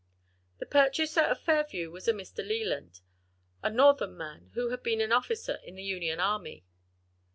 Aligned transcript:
The 0.57 0.65
purchaser 0.65 1.21
of 1.21 1.41
Fairview 1.41 1.91
was 1.91 2.07
a 2.07 2.11
Mr. 2.13 2.37
Leland, 2.39 3.01
a 3.61 3.69
northern 3.69 4.17
man 4.17 4.49
who 4.55 4.69
had 4.69 4.81
been 4.81 4.99
an 4.99 5.11
officer 5.11 5.59
in 5.63 5.75
the 5.75 5.83
Union 5.83 6.19
army. 6.19 6.65